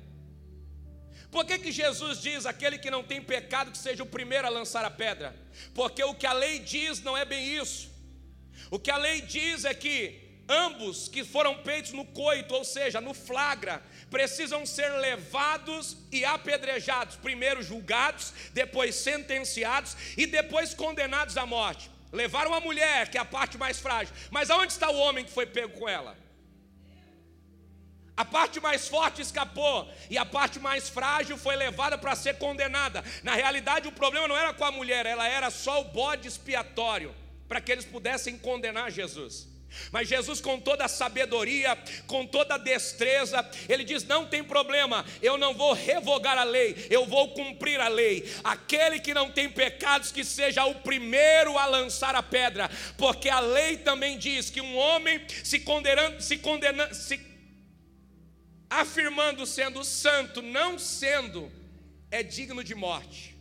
[1.32, 4.50] Por que, que Jesus diz aquele que não tem pecado que seja o primeiro a
[4.50, 5.36] lançar a pedra?
[5.74, 7.92] Porque o que a lei diz não é bem isso.
[8.72, 13.02] O que a lei diz é que ambos que foram peitos no coito, ou seja,
[13.02, 21.46] no flagra, precisam ser levados e apedrejados, primeiro julgados, depois sentenciados e depois condenados à
[21.46, 21.90] morte.
[22.12, 25.32] Levaram a mulher, que é a parte mais frágil, mas aonde está o homem que
[25.32, 26.18] foi pego com ela?
[28.18, 33.04] A parte mais forte escapou e a parte mais frágil foi levada para ser condenada.
[33.24, 37.14] Na realidade, o problema não era com a mulher, ela era só o bode expiatório
[37.48, 39.55] para que eles pudessem condenar Jesus.
[39.92, 45.06] Mas Jesus, com toda a sabedoria, com toda a destreza, ele diz: não tem problema,
[45.22, 48.30] eu não vou revogar a lei, eu vou cumprir a lei.
[48.44, 53.40] Aquele que não tem pecados, que seja o primeiro a lançar a pedra, porque a
[53.40, 57.20] lei também diz que um homem se condenando, se condenando, se
[58.70, 61.52] afirmando sendo santo, não sendo,
[62.12, 63.36] é digno de morte.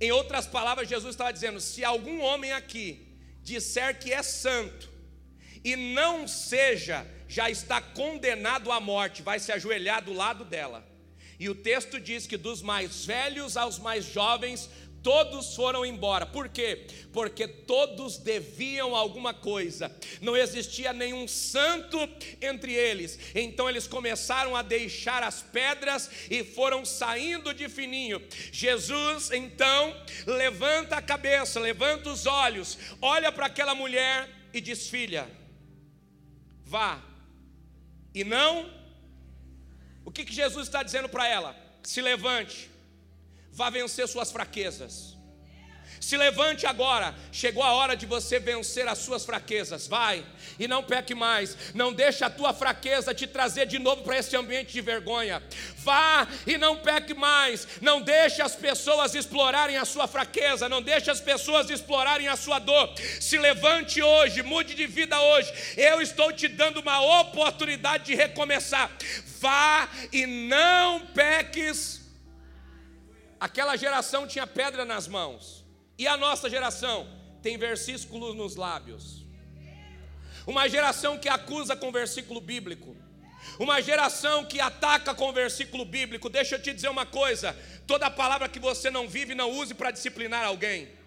[0.00, 3.06] Em outras palavras, Jesus estava dizendo: se algum homem aqui
[3.42, 4.90] disser que é santo,
[5.64, 10.86] e não seja, já está condenado à morte, vai se ajoelhar do lado dela.
[11.38, 14.68] E o texto diz que dos mais velhos aos mais jovens,
[15.02, 16.26] todos foram embora.
[16.26, 16.86] Por quê?
[17.12, 19.94] Porque todos deviam alguma coisa.
[20.20, 21.98] Não existia nenhum santo
[22.42, 23.18] entre eles.
[23.34, 28.20] Então eles começaram a deixar as pedras e foram saindo de fininho.
[28.52, 35.28] Jesus então levanta a cabeça, levanta os olhos, olha para aquela mulher e diz: Filha,
[36.68, 37.02] vá.
[38.14, 38.70] E não.
[40.04, 41.56] O que, que Jesus está dizendo para ela?
[41.82, 42.70] Se levante,
[43.50, 45.17] vá vencer suas fraquezas.
[46.00, 49.86] Se levante agora, chegou a hora de você vencer as suas fraquezas.
[49.86, 50.24] Vai
[50.58, 51.56] e não peque mais.
[51.74, 55.42] Não deixe a tua fraqueza te trazer de novo para esse ambiente de vergonha.
[55.78, 57.66] Vá e não peque mais.
[57.80, 62.58] Não deixe as pessoas explorarem a sua fraqueza, não deixe as pessoas explorarem a sua
[62.58, 62.94] dor.
[63.20, 65.52] Se levante hoje, mude de vida hoje.
[65.76, 68.90] Eu estou te dando uma oportunidade de recomeçar.
[69.40, 72.00] Vá e não peques.
[73.40, 75.57] Aquela geração tinha pedra nas mãos.
[75.98, 77.08] E a nossa geração
[77.42, 79.26] tem versículos nos lábios.
[80.46, 82.96] Uma geração que acusa com versículo bíblico.
[83.58, 86.30] Uma geração que ataca com versículo bíblico.
[86.30, 87.56] Deixa eu te dizer uma coisa:
[87.86, 90.97] toda palavra que você não vive, não use para disciplinar alguém.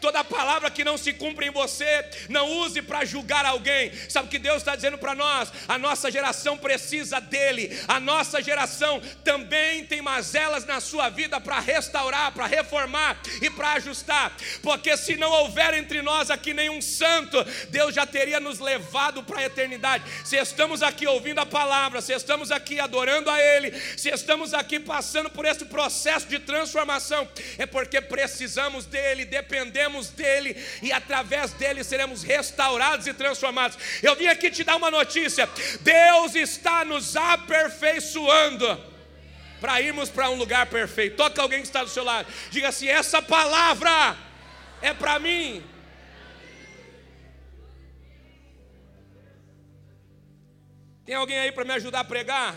[0.00, 3.92] Toda palavra que não se cumpre em você, não use para julgar alguém.
[4.08, 5.52] Sabe o que Deus está dizendo para nós?
[5.66, 7.78] A nossa geração precisa dele.
[7.88, 13.72] A nossa geração também tem mazelas na sua vida para restaurar, para reformar e para
[13.72, 14.36] ajustar.
[14.62, 19.40] Porque se não houver entre nós aqui nenhum santo, Deus já teria nos levado para
[19.40, 20.04] a eternidade.
[20.24, 24.78] Se estamos aqui ouvindo a palavra, se estamos aqui adorando a Ele, se estamos aqui
[24.78, 31.52] passando por esse processo de transformação, é porque precisamos dele, dependemos dependemos dEle e através
[31.52, 33.78] dEle seremos restaurados e transformados.
[34.02, 35.48] Eu vim aqui te dar uma notícia:
[35.80, 38.90] Deus está nos aperfeiçoando
[39.60, 41.16] para irmos para um lugar perfeito.
[41.16, 44.16] Toca alguém que está do seu lado, diga assim: essa palavra
[44.82, 45.64] é para mim.
[51.04, 52.54] Tem alguém aí para me ajudar a pregar?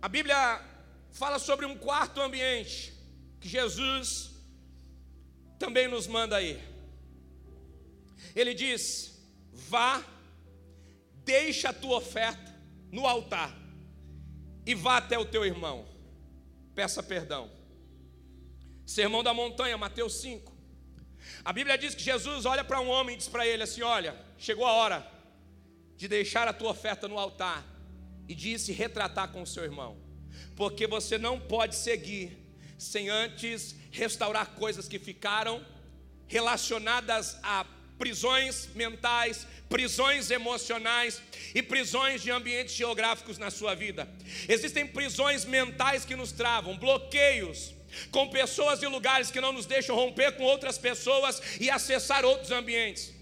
[0.00, 0.60] A Bíblia
[1.18, 2.94] fala sobre um quarto ambiente
[3.40, 4.30] que Jesus
[5.58, 6.62] também nos manda aí.
[8.36, 9.20] Ele diz:
[9.52, 10.02] vá,
[11.24, 12.54] deixa a tua oferta
[12.92, 13.52] no altar
[14.64, 15.86] e vá até o teu irmão,
[16.74, 17.50] peça perdão.
[18.86, 20.56] Sermão da montanha, Mateus 5.
[21.44, 24.16] A Bíblia diz que Jesus olha para um homem e diz para ele assim: Olha,
[24.38, 25.06] chegou a hora
[25.96, 27.66] de deixar a tua oferta no altar
[28.28, 30.07] e de se retratar com o seu irmão
[30.58, 32.36] porque você não pode seguir
[32.76, 35.64] sem antes restaurar coisas que ficaram
[36.26, 37.64] relacionadas a
[37.96, 41.22] prisões mentais, prisões emocionais
[41.54, 44.08] e prisões de ambientes geográficos na sua vida.
[44.48, 47.72] Existem prisões mentais que nos travam, bloqueios
[48.10, 52.50] com pessoas e lugares que não nos deixam romper com outras pessoas e acessar outros
[52.50, 53.14] ambientes.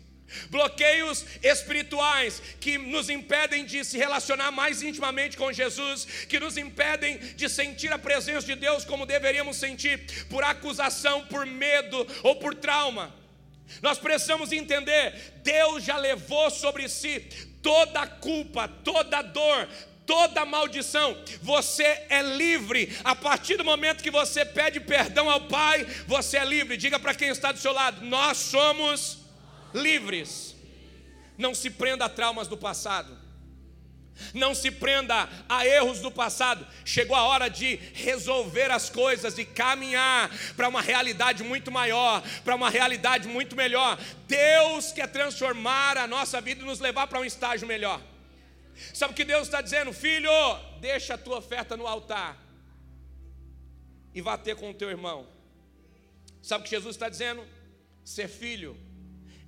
[0.50, 7.18] Bloqueios espirituais que nos impedem de se relacionar mais intimamente com Jesus, que nos impedem
[7.18, 12.54] de sentir a presença de Deus como deveríamos sentir, por acusação, por medo ou por
[12.54, 13.14] trauma.
[13.82, 17.20] Nós precisamos entender: Deus já levou sobre si
[17.62, 19.68] toda a culpa, toda a dor,
[20.06, 21.16] toda maldição.
[21.42, 22.96] Você é livre.
[23.02, 26.76] A partir do momento que você pede perdão ao Pai, você é livre.
[26.76, 29.25] Diga para quem está do seu lado: Nós somos
[29.76, 30.56] livres.
[31.38, 33.26] Não se prenda a traumas do passado.
[34.32, 36.66] Não se prenda a erros do passado.
[36.84, 42.54] Chegou a hora de resolver as coisas e caminhar para uma realidade muito maior, para
[42.54, 43.98] uma realidade muito melhor.
[44.26, 48.00] Deus quer transformar a nossa vida e nos levar para um estágio melhor.
[48.92, 49.92] Sabe o que Deus está dizendo?
[49.92, 50.30] Filho,
[50.80, 52.36] deixa a tua oferta no altar
[54.14, 55.26] e vá ter com o teu irmão.
[56.42, 57.44] Sabe o que Jesus está dizendo?
[58.04, 58.85] Ser filho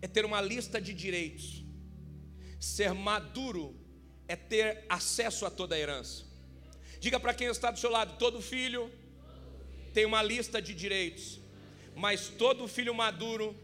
[0.01, 1.69] é ter uma lista de direitos
[2.59, 3.75] ser maduro
[4.27, 6.25] é ter acesso a toda a herança.
[7.01, 8.91] Diga para quem está do seu lado: todo filho
[9.95, 11.41] tem uma lista de direitos,
[11.95, 13.57] mas todo filho maduro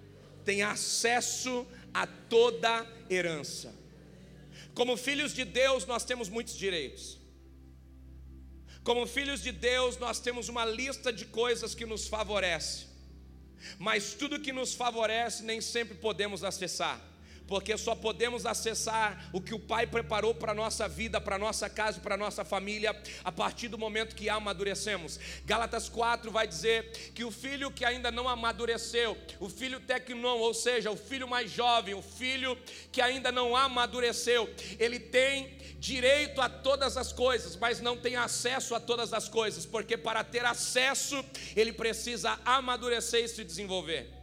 [0.44, 3.74] tem acesso a toda herança.
[4.74, 7.18] Como filhos de Deus, nós temos muitos direitos.
[8.82, 12.86] Como filhos de Deus, nós temos uma lista de coisas que nos favorece.
[13.78, 17.00] Mas tudo que nos favorece nem sempre podemos acessar
[17.46, 21.38] porque só podemos acessar o que o Pai preparou para a nossa vida, para a
[21.38, 25.18] nossa casa para a nossa família, a partir do momento que amadurecemos.
[25.44, 30.52] Gálatas 4 vai dizer que o filho que ainda não amadureceu, o filho tecnon, ou
[30.54, 32.56] seja, o filho mais jovem, o filho
[32.92, 38.74] que ainda não amadureceu, ele tem direito a todas as coisas, mas não tem acesso
[38.74, 44.13] a todas as coisas, porque para ter acesso, ele precisa amadurecer e se desenvolver.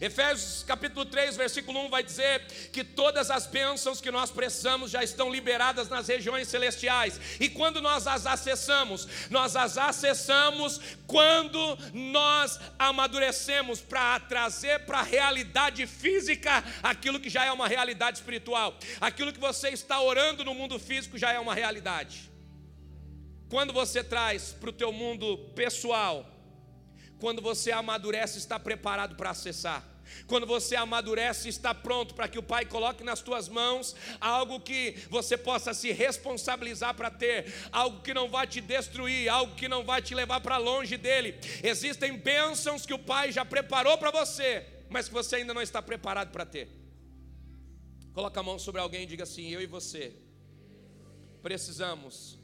[0.00, 5.02] Efésios capítulo 3, versículo 1 vai dizer que todas as bênçãos que nós precisamos já
[5.02, 7.18] estão liberadas nas regiões celestiais.
[7.40, 15.02] E quando nós as acessamos, nós as acessamos quando nós amadurecemos para trazer para a
[15.02, 18.78] realidade física aquilo que já é uma realidade espiritual.
[19.00, 22.30] Aquilo que você está orando no mundo físico já é uma realidade.
[23.48, 26.24] Quando você traz para o teu mundo pessoal,
[27.20, 29.86] quando você amadurece, está preparado para acessar.
[30.26, 34.96] Quando você amadurece, está pronto para que o Pai coloque nas tuas mãos algo que
[35.08, 39.84] você possa se responsabilizar para ter, algo que não vai te destruir, algo que não
[39.84, 41.38] vai te levar para longe dele.
[41.62, 45.80] Existem bênçãos que o Pai já preparou para você, mas que você ainda não está
[45.80, 46.68] preparado para ter.
[48.12, 50.12] Coloca a mão sobre alguém e diga assim: Eu e você
[51.42, 52.38] precisamos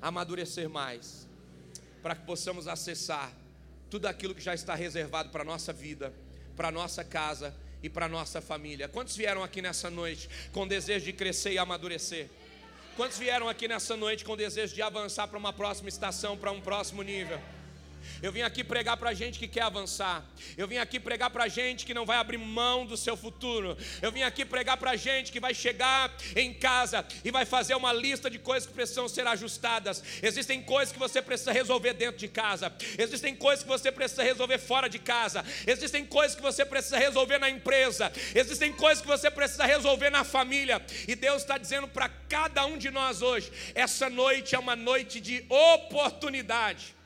[0.00, 1.26] amadurecer mais,
[2.02, 3.32] para que possamos acessar
[3.90, 6.12] tudo aquilo que já está reservado para a nossa vida,
[6.56, 8.88] para a nossa casa e para a nossa família.
[8.88, 12.28] Quantos vieram aqui nessa noite com desejo de crescer e amadurecer?
[12.96, 16.60] Quantos vieram aqui nessa noite com desejo de avançar para uma próxima estação, para um
[16.60, 17.38] próximo nível?
[18.22, 20.24] Eu vim aqui pregar para gente que quer avançar.
[20.56, 23.76] Eu vim aqui pregar para gente que não vai abrir mão do seu futuro.
[24.00, 27.92] Eu vim aqui pregar para gente que vai chegar em casa e vai fazer uma
[27.92, 30.02] lista de coisas que precisam ser ajustadas.
[30.22, 32.72] Existem coisas que você precisa resolver dentro de casa.
[32.98, 35.44] Existem coisas que você precisa resolver fora de casa.
[35.66, 38.10] Existem coisas que você precisa resolver na empresa.
[38.34, 40.84] Existem coisas que você precisa resolver na família.
[41.06, 45.20] E Deus está dizendo para cada um de nós hoje: essa noite é uma noite
[45.20, 46.96] de oportunidade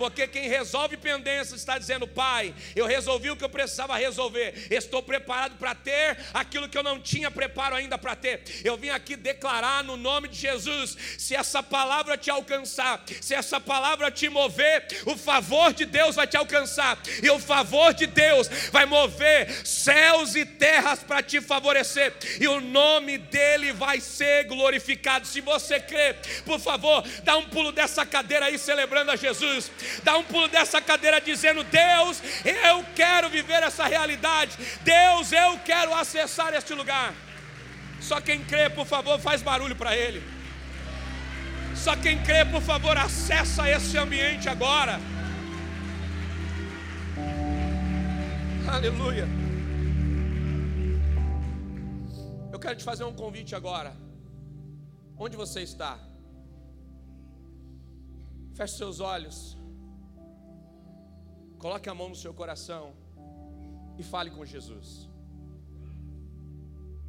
[0.00, 5.02] porque quem resolve pendências está dizendo: Pai, eu resolvi o que eu precisava resolver, estou
[5.02, 8.42] preparado para ter aquilo que eu não tinha preparo ainda para ter.
[8.64, 13.60] Eu vim aqui declarar no nome de Jesus: se essa palavra te alcançar, se essa
[13.60, 18.48] palavra te mover, o favor de Deus vai te alcançar, e o favor de Deus
[18.72, 25.26] vai mover céus e terras para te favorecer, e o nome dele vai ser glorificado.
[25.26, 26.14] Se você crê,
[26.46, 29.70] por favor, dá um pulo dessa cadeira aí celebrando a Jesus
[30.02, 35.94] dá um pulo dessa cadeira dizendo: Deus, eu quero viver essa realidade, Deus, eu quero
[35.94, 37.14] acessar este lugar.
[38.00, 40.22] Só quem crê, por favor, faz barulho para Ele.
[41.74, 44.98] Só quem crê, por favor, acessa esse ambiente agora.
[48.68, 49.26] Aleluia.
[52.52, 53.92] Eu quero te fazer um convite agora.
[55.16, 55.98] Onde você está?
[58.54, 59.56] Feche seus olhos.
[61.60, 62.94] Coloque a mão no seu coração
[63.98, 65.08] e fale com Jesus.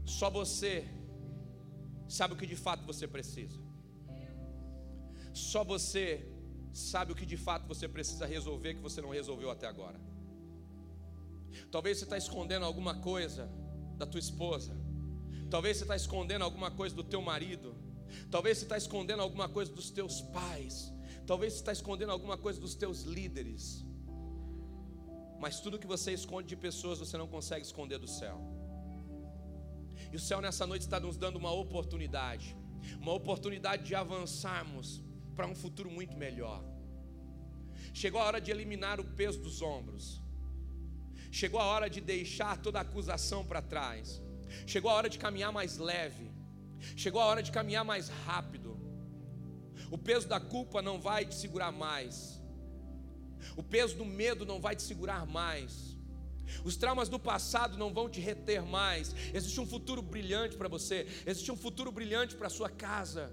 [0.06, 0.74] Só você
[2.08, 3.60] sabe o que de fato você precisa.
[5.34, 6.06] Só você
[6.74, 10.00] sabe o que de fato você precisa resolver que você não resolveu até agora.
[11.70, 13.50] Talvez você está escondendo alguma coisa
[13.98, 14.76] da tua esposa.
[15.50, 17.74] Talvez você está escondendo alguma coisa do teu marido.
[18.30, 20.92] Talvez você está escondendo alguma coisa dos teus pais.
[21.26, 23.86] Talvez você está escondendo alguma coisa dos teus líderes.
[25.44, 28.38] Mas tudo que você esconde de pessoas, você não consegue esconder do céu.
[30.12, 32.56] E o céu nessa noite está nos dando uma oportunidade,
[33.00, 35.02] uma oportunidade de avançarmos
[35.36, 36.64] para um futuro muito melhor.
[37.94, 40.22] Chegou a hora de eliminar o peso dos ombros.
[41.32, 44.22] Chegou a hora de deixar toda acusação para trás.
[44.68, 46.30] Chegou a hora de caminhar mais leve.
[46.96, 48.80] Chegou a hora de caminhar mais rápido.
[49.90, 52.41] O peso da culpa não vai te segurar mais.
[53.56, 55.98] O peso do medo não vai te segurar mais.
[56.64, 59.16] Os traumas do passado não vão te reter mais.
[59.34, 61.08] Existe um futuro brilhante para você.
[61.26, 63.32] Existe um futuro brilhante para a sua casa.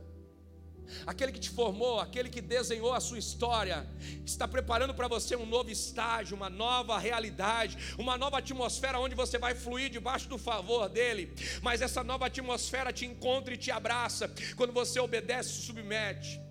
[1.07, 3.87] aquele que te formou, aquele que desenhou a sua história,
[4.25, 9.39] está preparando para você um novo estágio, uma nova realidade, uma nova atmosfera onde você
[9.39, 11.35] vai fluir debaixo do favor dele.
[11.63, 16.48] Mas essa nova atmosfera te encontra e te abraça quando você obedece e submete.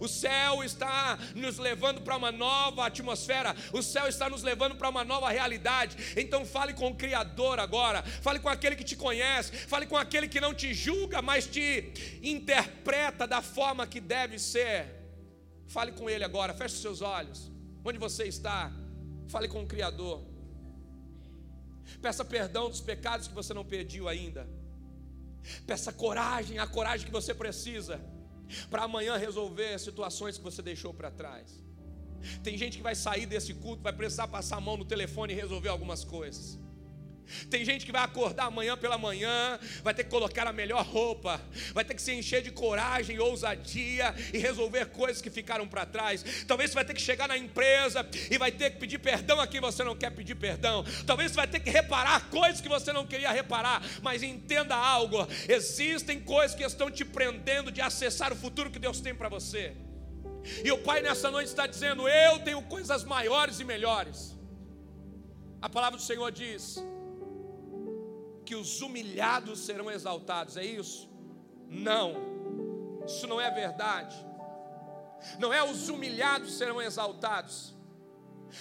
[0.00, 4.88] O céu está nos levando para uma nova atmosfera, o céu está nos levando para
[4.88, 5.96] uma nova realidade.
[6.16, 10.28] Então fale com o Criador agora, fale com aquele que te conhece, fale com aquele
[10.28, 15.00] que não te julga, mas te interpreta da forma que deve ser.
[15.66, 17.50] Fale com ele agora, feche os seus olhos.
[17.84, 18.72] Onde você está?
[19.28, 20.22] Fale com o Criador.
[22.02, 24.48] Peça perdão dos pecados que você não pediu ainda.
[25.66, 28.00] Peça coragem, a coragem que você precisa
[28.68, 31.62] para amanhã resolver situações que você deixou para trás.
[32.42, 35.36] Tem gente que vai sair desse culto, vai precisar passar a mão no telefone e
[35.36, 36.58] resolver algumas coisas.
[37.48, 41.40] Tem gente que vai acordar amanhã pela manhã, vai ter que colocar a melhor roupa,
[41.72, 45.86] vai ter que se encher de coragem e ousadia e resolver coisas que ficaram para
[45.86, 46.24] trás.
[46.46, 49.46] Talvez você vai ter que chegar na empresa e vai ter que pedir perdão a
[49.46, 50.84] quem você não quer pedir perdão.
[51.06, 55.26] Talvez você vai ter que reparar coisas que você não queria reparar, mas entenda algo:
[55.48, 59.74] existem coisas que estão te prendendo de acessar o futuro que Deus tem para você.
[60.64, 64.36] E o Pai nessa noite está dizendo: Eu tenho coisas maiores e melhores.
[65.60, 66.82] A palavra do Senhor diz:
[68.44, 71.08] que os humilhados serão exaltados, é isso?
[71.68, 72.14] Não,
[73.06, 74.16] isso não é verdade.
[75.38, 77.74] Não é os humilhados serão exaltados.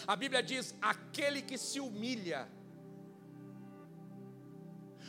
[0.05, 2.47] A Bíblia diz: aquele que se humilha.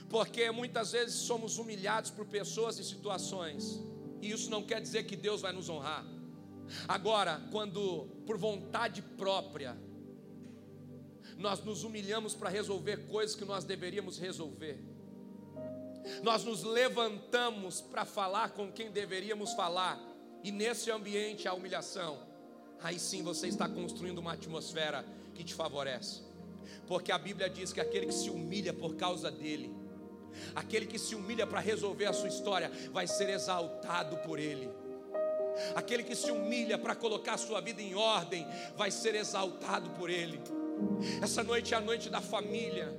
[0.09, 3.81] Porque muitas vezes somos humilhados por pessoas e situações,
[4.21, 6.05] e isso não quer dizer que Deus vai nos honrar.
[6.89, 9.77] Agora, quando por vontade própria,
[11.41, 14.79] nós nos humilhamos para resolver coisas que nós deveríamos resolver.
[16.23, 19.99] Nós nos levantamos para falar com quem deveríamos falar,
[20.45, 22.19] e nesse ambiente a humilhação,
[22.83, 26.23] aí sim você está construindo uma atmosfera que te favorece,
[26.87, 29.75] porque a Bíblia diz que aquele que se humilha por causa dele,
[30.55, 34.69] aquele que se humilha para resolver a sua história, vai ser exaltado por ele.
[35.75, 40.09] Aquele que se humilha para colocar a sua vida em ordem, vai ser exaltado por
[40.09, 40.41] ele.
[41.21, 42.95] Essa noite é a noite da família.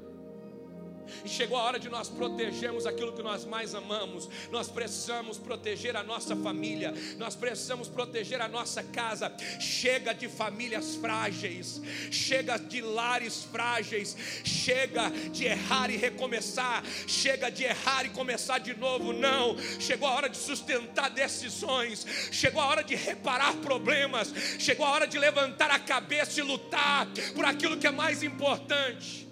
[1.24, 4.30] E chegou a hora de nós protegermos aquilo que nós mais amamos.
[4.52, 9.32] Nós precisamos proteger a nossa família, nós precisamos proteger a nossa casa.
[9.60, 11.82] Chega de famílias frágeis,
[12.12, 18.74] chega de lares frágeis, chega de errar e recomeçar, chega de errar e começar de
[18.76, 19.14] novo.
[19.14, 24.92] Não, chegou a hora de sustentar decisões, chegou a hora de reparar problemas, chegou a
[24.92, 29.31] hora de levantar a cabeça e lutar por aquilo que é mais importante.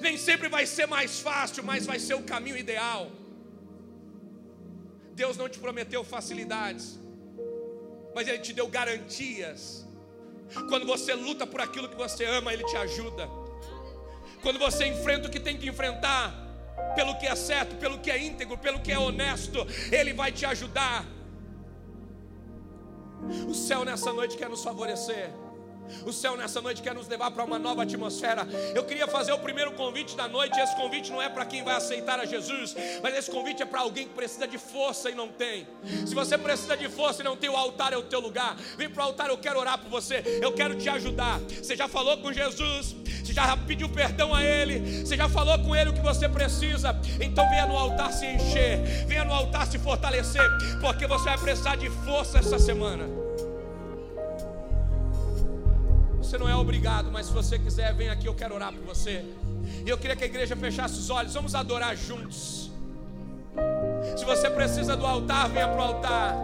[0.00, 3.10] Nem sempre vai ser mais fácil, mas vai ser o caminho ideal.
[5.14, 6.98] Deus não te prometeu facilidades,
[8.14, 9.86] mas Ele te deu garantias.
[10.68, 13.28] Quando você luta por aquilo que você ama, Ele te ajuda.
[14.42, 16.34] Quando você enfrenta o que tem que enfrentar,
[16.94, 20.44] pelo que é certo, pelo que é íntegro, pelo que é honesto, Ele vai te
[20.44, 21.06] ajudar.
[23.48, 25.30] O céu nessa noite quer nos favorecer.
[26.04, 28.46] O céu nessa noite quer nos levar para uma nova atmosfera.
[28.74, 30.58] Eu queria fazer o primeiro convite da noite.
[30.58, 33.80] Esse convite não é para quem vai aceitar a Jesus, mas esse convite é para
[33.80, 35.66] alguém que precisa de força e não tem.
[36.06, 38.56] Se você precisa de força e não tem, o altar é o teu lugar.
[38.76, 40.22] Vem para o altar, eu quero orar por você.
[40.42, 41.40] Eu quero te ajudar.
[41.40, 42.96] Você já falou com Jesus?
[43.24, 45.04] Você já pediu perdão a Ele?
[45.04, 46.96] Você já falou com Ele o que você precisa?
[47.20, 50.42] Então venha no altar se encher, venha no altar se fortalecer,
[50.80, 53.04] porque você vai precisar de força essa semana.
[56.26, 59.24] Você não é obrigado, mas se você quiser, vem aqui, eu quero orar por você.
[59.84, 61.32] E eu queria que a igreja fechasse os olhos.
[61.32, 62.68] Vamos adorar juntos.
[64.16, 66.34] Se você precisa do altar, venha para o altar.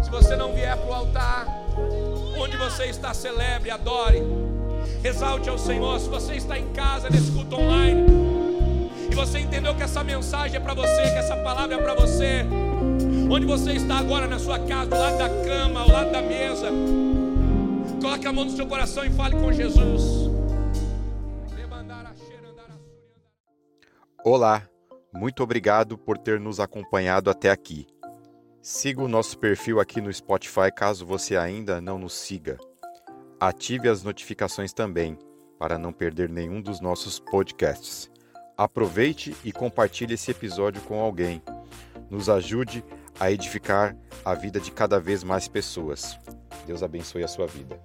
[0.00, 1.46] Se você não vier para o altar,
[2.38, 4.22] onde você está, celebre, adore.
[5.02, 5.98] Exalte ao Senhor.
[5.98, 8.06] Se você está em casa nesse culto online
[9.10, 12.46] e você entendeu que essa mensagem é para você, que essa palavra é para você,
[13.28, 16.70] onde você está agora na sua casa, do lado da cama, ao lado da mesa.
[18.00, 20.30] Coloque a mão no seu coração e fale com Jesus.
[24.24, 24.68] Olá,
[25.12, 27.86] muito obrigado por ter nos acompanhado até aqui.
[28.60, 32.58] Siga o nosso perfil aqui no Spotify caso você ainda não nos siga.
[33.40, 35.18] Ative as notificações também
[35.58, 38.10] para não perder nenhum dos nossos podcasts.
[38.56, 41.42] Aproveite e compartilhe esse episódio com alguém.
[42.10, 42.84] Nos ajude
[43.18, 46.18] a edificar a vida de cada vez mais pessoas.
[46.66, 47.80] Deus abençoe a sua vida.